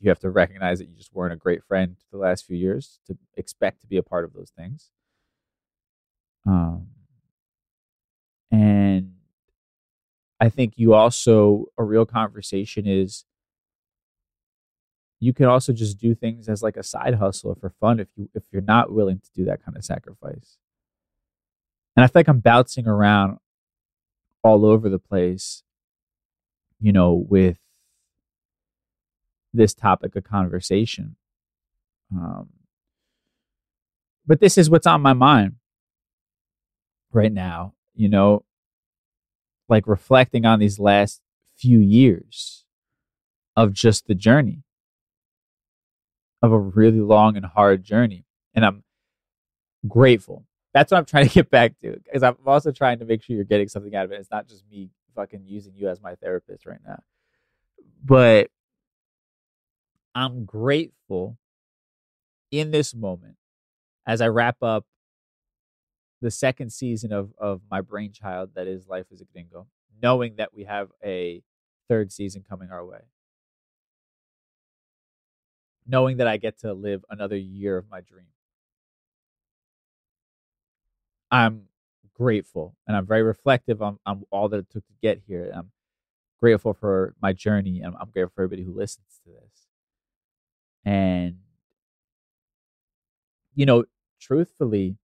[0.00, 2.98] you have to recognize that you just weren't a great friend the last few years
[3.06, 4.90] to expect to be a part of those things.
[6.44, 6.88] Um,
[8.50, 9.12] and
[10.40, 13.26] I think you also, a real conversation is
[15.20, 18.28] you can also just do things as like a side hustle for fun if you
[18.34, 20.56] if you're not willing to do that kind of sacrifice.
[21.94, 23.38] And I feel like I'm bouncing around
[24.42, 25.62] all over the place,
[26.80, 27.58] you know, with
[29.52, 31.16] this topic of conversation.
[32.12, 32.50] Um,
[34.26, 35.56] but this is what's on my mind
[37.12, 38.44] right now, you know,
[39.68, 41.20] like reflecting on these last
[41.56, 42.64] few years
[43.56, 44.62] of just the journey
[46.42, 48.24] of a really long and hard journey.
[48.54, 48.84] And I'm
[49.86, 50.44] grateful.
[50.72, 53.36] That's what I'm trying to get back to because I'm also trying to make sure
[53.36, 54.20] you're getting something out of it.
[54.20, 57.02] It's not just me fucking using you as my therapist right now.
[58.02, 58.48] But
[60.14, 61.36] I'm grateful
[62.50, 63.36] in this moment
[64.06, 64.86] as I wrap up
[66.22, 69.66] the second season of of my brainchild that is Life as a Gringo,
[70.02, 71.42] knowing that we have a
[71.88, 73.00] third season coming our way.
[75.86, 78.26] Knowing that I get to live another year of my dream.
[81.30, 81.69] I'm
[82.20, 85.50] grateful and I'm very reflective on, on all that it took to get here.
[85.54, 85.70] I'm
[86.38, 89.66] grateful for my journey and I'm grateful for everybody who listens to this.
[90.84, 91.38] And,
[93.54, 93.84] you know,
[94.20, 94.96] truthfully,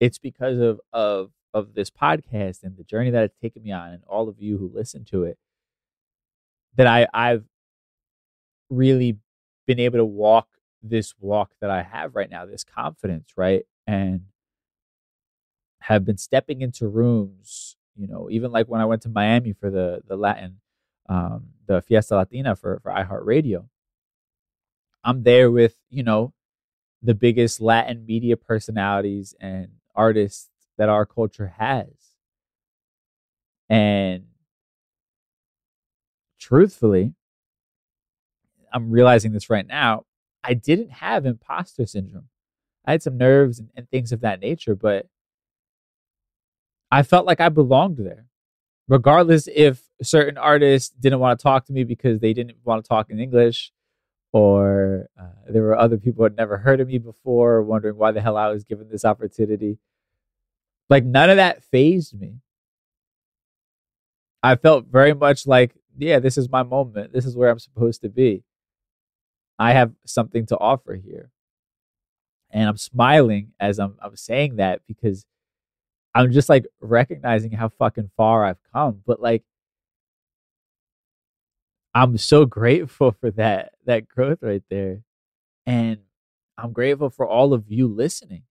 [0.00, 3.90] it's because of of of this podcast and the journey that it's taken me on
[3.90, 5.38] and all of you who listen to it
[6.76, 7.44] that I I've
[8.70, 9.18] really
[9.66, 10.48] been able to walk
[10.82, 13.64] this walk that I have right now, this confidence, right?
[13.86, 14.22] And
[15.80, 19.70] have been stepping into rooms, you know, even like when I went to Miami for
[19.70, 20.60] the the Latin
[21.08, 23.68] um the Fiesta Latina for for iHeartRadio.
[25.04, 26.34] I'm there with, you know,
[27.02, 31.86] the biggest Latin media personalities and artists that our culture has.
[33.68, 34.24] And
[36.38, 37.14] truthfully,
[38.72, 40.04] I'm realizing this right now.
[40.42, 42.28] I didn't have imposter syndrome.
[42.84, 45.06] I had some nerves and, and things of that nature, but
[46.90, 48.26] I felt like I belonged there.
[48.88, 52.88] Regardless if certain artists didn't want to talk to me because they didn't want to
[52.88, 53.70] talk in English,
[54.32, 58.12] or uh, there were other people who had never heard of me before, wondering why
[58.12, 59.78] the hell I was given this opportunity.
[60.88, 62.36] Like none of that fazed me.
[64.42, 67.12] I felt very much like, yeah, this is my moment.
[67.12, 68.44] This is where I'm supposed to be.
[69.58, 71.30] I have something to offer here.
[72.50, 75.26] And I'm smiling as I'm I'm saying that because
[76.18, 79.02] I'm just like recognizing how fucking far I've come.
[79.06, 79.44] But like
[81.94, 85.02] I'm so grateful for that that growth right there.
[85.66, 85.98] And
[86.58, 88.42] I'm grateful for all of you listening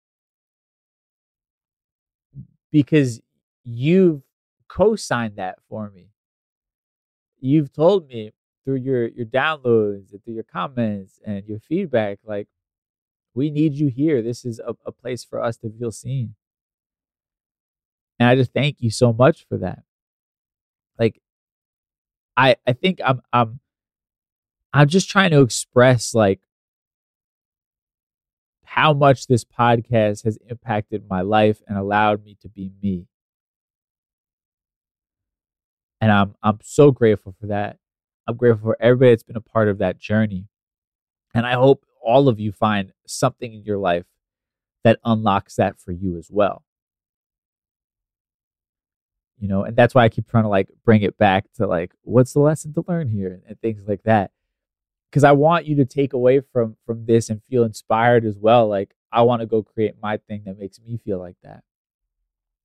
[2.72, 3.22] because
[3.66, 4.22] you've
[4.70, 6.08] co-signed that for me.
[7.42, 8.32] You've told me
[8.66, 12.48] through your your downloads and through your comments and your feedback like
[13.36, 14.22] we need you here.
[14.22, 16.36] This is a, a place for us to feel seen.
[18.20, 19.84] And I just thank you so much for that.
[20.98, 21.22] Like
[22.36, 23.60] I I think I'm I'm
[24.74, 26.40] I'm just trying to express like
[28.64, 33.08] how much this podcast has impacted my life and allowed me to be me.
[36.00, 37.78] And I'm I'm so grateful for that.
[38.28, 40.48] I'm grateful for everybody that's been a part of that journey.
[41.34, 44.06] And I hope all of you find something in your life
[44.84, 46.64] that unlocks that for you as well.
[49.40, 51.92] You know, and that's why I keep trying to like bring it back to like
[52.02, 54.32] what's the lesson to learn here and things like that
[55.10, 58.68] because I want you to take away from from this and feel inspired as well.
[58.68, 61.64] Like I want to go create my thing that makes me feel like that.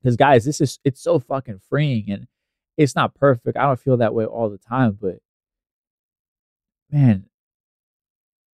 [0.02, 2.26] Because guys, this is it's so fucking freeing and
[2.76, 3.56] it's not perfect.
[3.56, 5.18] I don't feel that way all the time, but
[6.90, 7.26] man,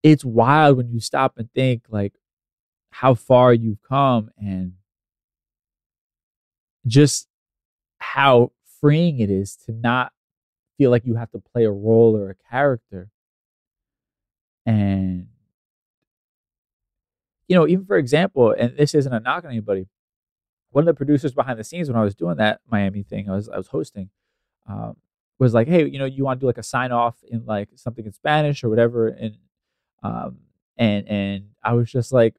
[0.02, 2.14] it's wild when you stop and think like
[2.90, 4.74] how far you've come and
[6.86, 7.27] just
[8.14, 10.12] how freeing it is to not
[10.78, 13.10] feel like you have to play a role or a character.
[14.64, 15.28] And,
[17.48, 19.88] you know, even for example, and this isn't a knock on anybody,
[20.70, 23.34] one of the producers behind the scenes when I was doing that Miami thing, I
[23.34, 24.10] was I was hosting,
[24.68, 24.96] um,
[25.38, 27.68] was like, hey, you know, you want to do like a sign off in like
[27.74, 29.36] something in Spanish or whatever, and
[30.02, 30.38] um,
[30.76, 32.36] and and I was just like,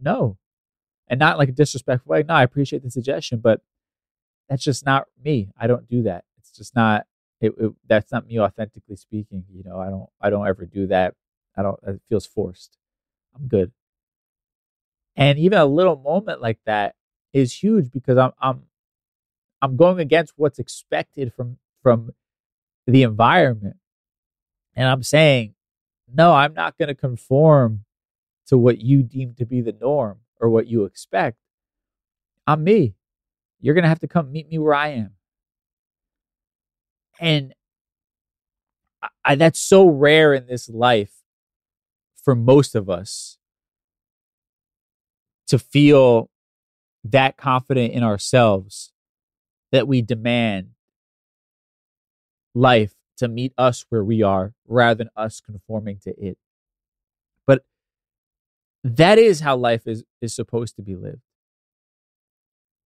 [0.00, 0.38] no,
[1.08, 2.24] and not like a disrespectful way.
[2.26, 3.60] No, I appreciate the suggestion, but
[4.50, 5.48] that's just not me.
[5.58, 6.24] I don't do that.
[6.38, 7.06] It's just not.
[7.40, 9.44] It, it, that's not me authentically speaking.
[9.54, 10.10] You know, I don't.
[10.20, 11.14] I don't ever do that.
[11.56, 11.78] I don't.
[11.86, 12.76] It feels forced.
[13.34, 13.70] I'm good.
[15.16, 16.96] And even a little moment like that
[17.32, 18.64] is huge because I'm I'm
[19.62, 22.10] I'm going against what's expected from from
[22.88, 23.76] the environment.
[24.74, 25.54] And I'm saying,
[26.12, 27.84] no, I'm not going to conform
[28.46, 31.36] to what you deem to be the norm or what you expect.
[32.46, 32.94] I'm me.
[33.60, 35.10] You're going to have to come meet me where I am.
[37.20, 37.54] And
[39.24, 41.12] I, that's so rare in this life
[42.22, 43.38] for most of us
[45.48, 46.30] to feel
[47.04, 48.92] that confident in ourselves
[49.72, 50.70] that we demand
[52.54, 56.38] life to meet us where we are rather than us conforming to it.
[57.46, 57.64] But
[58.82, 61.20] that is how life is is supposed to be lived.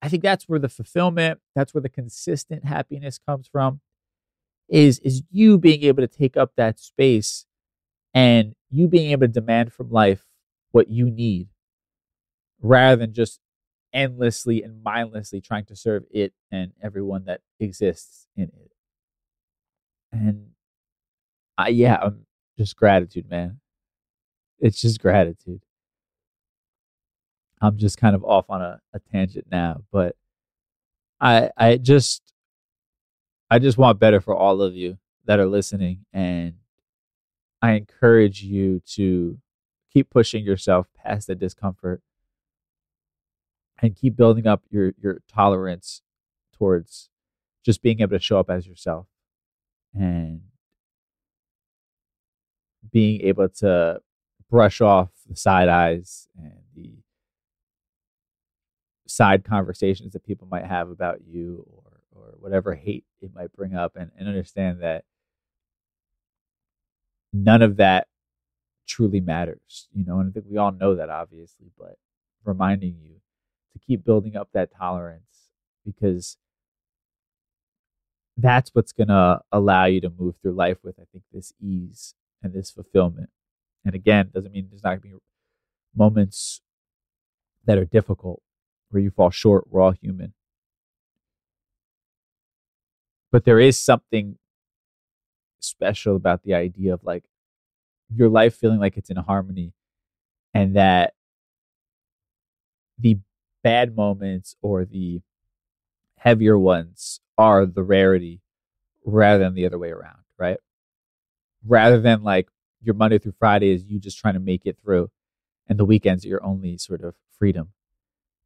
[0.05, 3.81] I think that's where the fulfillment, that's where the consistent happiness comes from
[4.69, 7.47] is is you being able to take up that space
[8.13, 10.27] and you being able to demand from life
[10.73, 11.49] what you need
[12.61, 13.41] rather than just
[13.95, 18.73] endlessly and mindlessly trying to serve it and everyone that exists in it.
[20.13, 20.49] And
[21.57, 22.27] I, yeah, I'm
[22.59, 23.61] just gratitude, man.
[24.61, 25.64] It's just gratitude.
[27.65, 30.17] I'm just kind of off on a, a tangent now, but
[31.21, 32.23] I I just
[33.51, 36.55] I just want better for all of you that are listening and
[37.63, 39.39] I encourage you to
[39.93, 42.03] keep pushing yourself past the discomfort
[43.81, 46.03] and keep building up your your tolerance
[46.53, 47.09] towards
[47.65, 49.07] just being able to show up as yourself
[49.95, 50.43] and
[52.93, 54.01] being able to
[54.51, 56.64] brush off the side eyes and
[59.15, 63.75] side conversations that people might have about you or or whatever hate it might bring
[63.75, 65.05] up and, and understand that
[67.33, 68.07] none of that
[68.87, 71.97] truly matters you know and i think we all know that obviously but
[72.45, 73.15] reminding you
[73.73, 75.49] to keep building up that tolerance
[75.85, 76.37] because
[78.37, 82.15] that's what's going to allow you to move through life with, I think, this ease
[82.43, 83.31] and this fulfillment.
[83.85, 85.23] And again, doesn't mean there's not going to be
[85.97, 86.61] moments
[87.65, 88.43] that are difficult
[88.95, 89.65] where you fall short.
[89.69, 90.33] We're all human.
[93.33, 94.39] But there is something
[95.59, 97.25] special about the idea of like
[98.15, 99.73] your life feeling like it's in harmony
[100.53, 101.15] and that
[102.99, 103.19] the
[103.65, 105.21] bad moments or the
[106.19, 108.41] heavier ones are the rarity
[109.05, 110.59] rather than the other way around, right?
[111.67, 112.49] Rather than like
[112.81, 115.11] your Monday through Friday is you just trying to make it through
[115.69, 117.74] and the weekends are your only sort of freedom.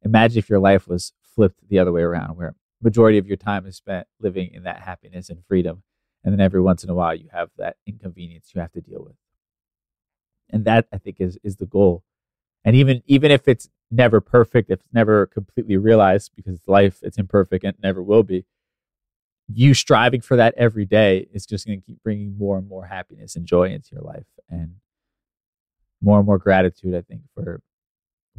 [0.03, 3.65] Imagine if your life was flipped the other way around where majority of your time
[3.65, 5.83] is spent living in that happiness and freedom
[6.23, 9.03] and then every once in a while you have that inconvenience you have to deal
[9.03, 9.15] with.
[10.49, 12.03] And that I think is is the goal.
[12.65, 17.17] And even even if it's never perfect, if it's never completely realized because life it's
[17.17, 18.45] imperfect and it never will be,
[19.47, 22.85] you striving for that every day is just going to keep bringing more and more
[22.85, 24.75] happiness and joy into your life and
[26.01, 27.61] more and more gratitude i think for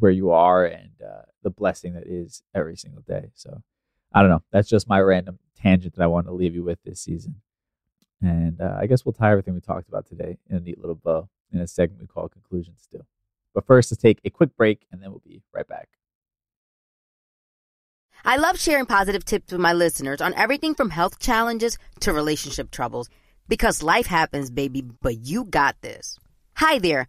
[0.01, 3.31] where you are and uh, the blessing that is every single day.
[3.35, 3.63] So
[4.13, 4.43] i don't know.
[4.51, 7.37] That's just my random tangent that i wanted to leave you with this season.
[8.21, 10.97] And uh, i guess we'll tie everything we talked about today in a neat little
[10.97, 13.07] bow in a segment we call conclusion still
[13.55, 15.89] but first let's take a quick break and then we'll be right back.
[18.25, 22.71] I love sharing positive tips with my listeners on everything from health challenges to relationship
[22.71, 23.09] troubles
[23.49, 26.19] because life happens, baby, but you got this.
[26.57, 27.09] Hi there,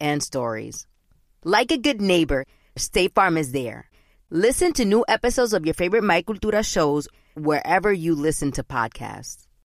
[0.00, 0.86] and stories.
[1.44, 2.46] Like a good neighbor,
[2.76, 3.90] State Farm is there.
[4.30, 9.46] Listen to new episodes of your favorite My Cultura shows wherever you listen to podcasts.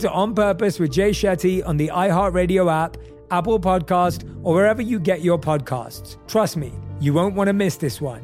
[0.00, 2.96] to On Purpose with Jay Shetty on the iHeartRadio app,
[3.30, 6.16] Apple Podcast, or wherever you get your podcasts.
[6.26, 8.22] Trust me, you won't want to miss this one.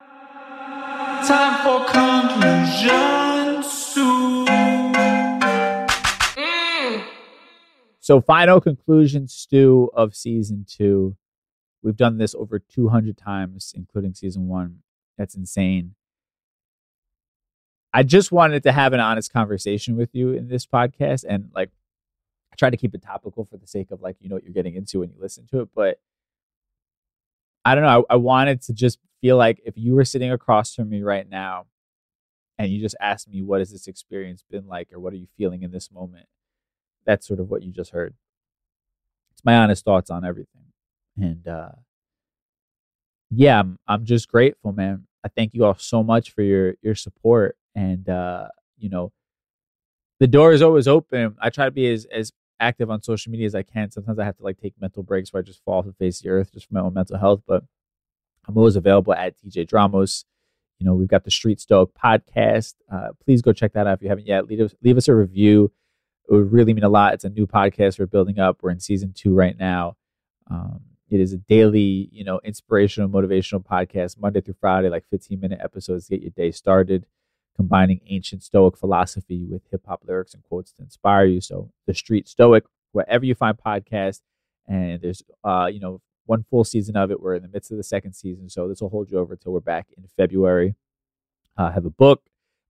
[0.00, 4.46] Time for conclusion soon.
[6.36, 7.04] Mm.
[8.00, 11.16] So, final conclusion, Stew, of season two.
[11.82, 14.78] We've done this over 200 times, including season one.
[15.16, 15.94] That's insane.
[17.92, 21.24] I just wanted to have an honest conversation with you in this podcast.
[21.28, 21.70] And like,
[22.52, 24.52] I try to keep it topical for the sake of like, you know what you're
[24.52, 25.68] getting into when you listen to it.
[25.74, 26.00] But
[27.64, 28.06] I don't know.
[28.10, 31.28] I, I wanted to just feel like if you were sitting across from me right
[31.28, 31.66] now
[32.58, 34.92] and you just asked me, what has this experience been like?
[34.92, 36.26] Or what are you feeling in this moment?
[37.04, 38.14] That's sort of what you just heard.
[39.32, 40.62] It's my honest thoughts on everything.
[41.16, 41.72] And uh,
[43.30, 45.06] yeah, I'm, I'm just grateful, man.
[45.24, 47.56] I thank you all so much for your your support.
[47.74, 48.48] And uh,
[48.78, 49.12] you know,
[50.20, 51.36] the door is always open.
[51.40, 53.90] I try to be as as active on social media as I can.
[53.90, 56.20] Sometimes I have to like take mental breaks where I just fall off the face
[56.20, 57.42] of the earth just for my own mental health.
[57.46, 57.64] But
[58.46, 60.24] I'm always available at DJ Dramos.
[60.78, 62.74] You know, we've got the Street Stoic podcast.
[62.90, 64.46] Uh, please go check that out if you haven't yet.
[64.46, 65.72] Leave us, leave us a review.
[66.28, 67.14] It would really mean a lot.
[67.14, 68.58] It's a new podcast we're building up.
[68.62, 69.96] We're in season two right now.
[70.50, 75.38] Um, it is a daily, you know, inspirational, motivational podcast, Monday through Friday, like 15
[75.38, 77.06] minute episodes to get your day started,
[77.56, 81.40] combining ancient Stoic philosophy with hip hop lyrics and quotes to inspire you.
[81.40, 84.22] So, the Street Stoic, wherever you find podcasts,
[84.66, 87.20] and there's, uh, you know, one full season of it.
[87.20, 89.52] We're in the midst of the second season, so this will hold you over until
[89.52, 90.74] we're back in February.
[91.58, 92.22] Uh, I have a book,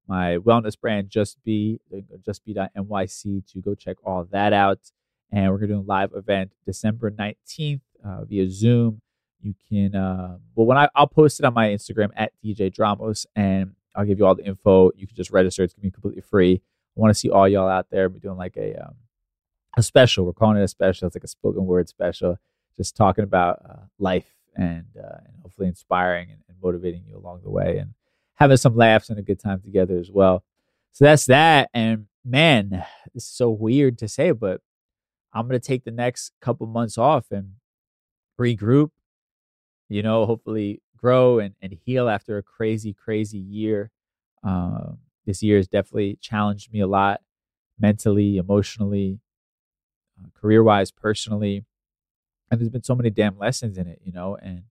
[0.09, 1.81] my wellness brand, Just Be,
[2.25, 4.81] Just Be.nyc to go check all that out.
[5.31, 9.01] And we're going to do a live event December 19th uh, via Zoom.
[9.41, 13.27] You can, uh, well, when I, I'll post it on my Instagram at DJ Dramos
[13.35, 14.91] and I'll give you all the info.
[14.97, 15.63] You can just register.
[15.63, 16.63] It's to be completely free.
[16.97, 18.09] I want to see all y'all out there.
[18.09, 18.95] We're doing like a, um,
[19.77, 20.25] a special.
[20.25, 21.07] We're calling it a special.
[21.07, 22.39] It's like a spoken word special,
[22.77, 27.41] just talking about uh, life and, uh, and hopefully inspiring and, and motivating you along
[27.43, 27.95] the way and
[28.35, 30.45] having some laughs and a good time together as well.
[30.93, 31.71] So that's that.
[31.73, 32.85] And man,
[33.15, 34.61] is so weird to say, but
[35.33, 37.53] I'm to take the next couple months off and
[38.39, 38.91] regroup,
[39.89, 43.91] you know, hopefully grow and, and heal after a crazy, crazy year.
[44.45, 47.21] Um, this year has definitely challenged me a lot
[47.79, 49.21] mentally, emotionally,
[50.19, 51.65] uh, career wise, personally.
[52.51, 54.65] And there's been so many damn lessons in it, you know, and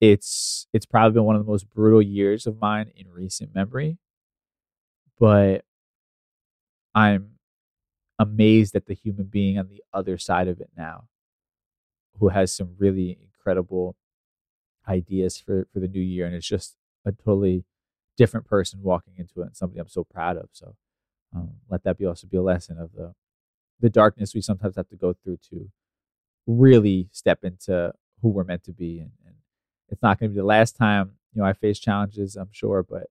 [0.00, 3.98] it's it's probably been one of the most brutal years of mine in recent memory.
[5.18, 5.64] But
[6.94, 7.32] I'm
[8.18, 11.04] amazed at the human being on the other side of it now
[12.18, 13.96] who has some really incredible
[14.88, 17.64] ideas for for the new year, and it's just a totally
[18.16, 20.48] different person walking into it, and somebody I'm so proud of.
[20.52, 20.74] So
[21.34, 23.14] um, let that be also be a lesson of the
[23.80, 25.70] the darkness we sometimes have to go through to
[26.46, 29.34] really step into who we're meant to be, and, and
[29.88, 32.82] it's not going to be the last time you know I face challenges, I'm sure,
[32.82, 33.06] but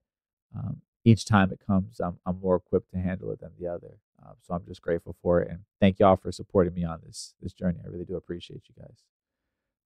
[0.55, 3.99] um, each time it comes, I'm I'm more equipped to handle it than the other.
[4.25, 7.35] Um, so I'm just grateful for it, and thank y'all for supporting me on this
[7.41, 7.79] this journey.
[7.83, 8.97] I really do appreciate you guys.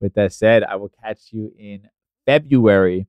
[0.02, 1.88] With that said, I will catch you in
[2.26, 3.06] February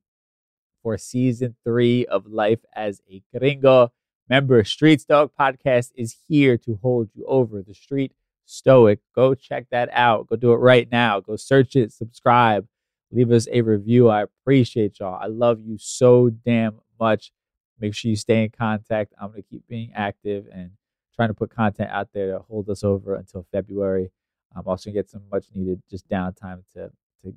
[0.80, 3.92] for season three of Life as a Gringo.
[4.30, 8.12] Remember, Street Stoic Podcast is here to hold you over the street
[8.44, 9.00] stoic.
[9.12, 10.28] Go check that out.
[10.28, 11.18] Go do it right now.
[11.18, 12.68] Go search it, subscribe,
[13.10, 14.08] leave us a review.
[14.08, 15.18] I appreciate y'all.
[15.20, 17.32] I love you so damn much.
[17.80, 19.12] Make sure you stay in contact.
[19.20, 20.70] I'm going to keep being active and
[21.16, 24.12] trying to put content out there to hold us over until February.
[24.56, 26.90] I'm also gonna get some much needed just downtime to
[27.24, 27.34] to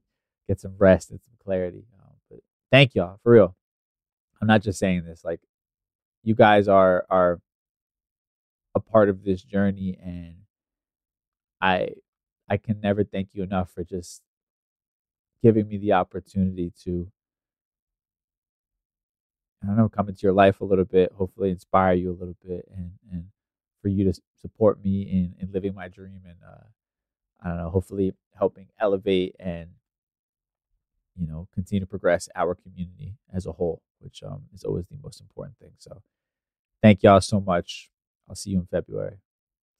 [0.48, 1.86] get some rest and some clarity.
[2.00, 2.40] Um, but
[2.72, 3.56] thank y'all for real.
[4.42, 5.24] I'm not just saying this.
[5.24, 5.42] Like
[6.24, 7.40] you guys are are
[8.76, 10.36] a part of this journey, and
[11.62, 11.90] I
[12.50, 14.22] I can never thank you enough for just
[15.44, 17.12] giving me the opportunity to
[19.64, 22.38] I don't know, come into your life a little bit, hopefully inspire you a little
[22.46, 23.26] bit and and
[23.82, 26.66] for you to support me in in living my dream and uh
[27.42, 29.70] I don't know, hopefully helping elevate and
[31.16, 34.98] you know continue to progress our community as a whole, which um is always the
[35.02, 35.72] most important thing.
[35.78, 36.02] So
[36.82, 37.90] thank y'all so much.
[38.30, 39.18] I'll see you in February.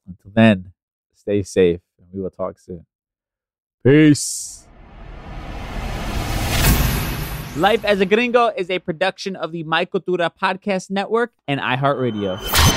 [0.08, 0.74] Until then,
[1.14, 2.86] stay safe and we will talk soon.
[3.84, 4.64] Peace.
[7.58, 12.77] Life as a Gringo is a production of the My Cultura Podcast Network and iHeartRadio.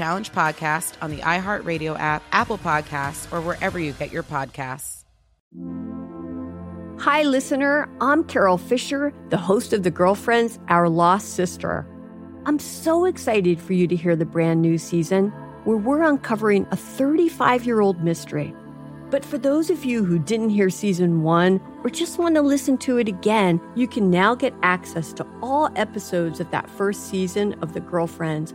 [0.00, 5.04] Challenge podcast on the iHeartRadio app, Apple Podcasts, or wherever you get your podcasts.
[7.00, 7.86] Hi, listener.
[8.00, 11.86] I'm Carole Fisher, the host of The Girlfriends, Our Lost Sister.
[12.46, 15.28] I'm so excited for you to hear the brand new season
[15.64, 18.54] where we're uncovering a 35 year old mystery.
[19.10, 22.78] But for those of you who didn't hear season one or just want to listen
[22.78, 27.52] to it again, you can now get access to all episodes of that first season
[27.60, 28.54] of The Girlfriends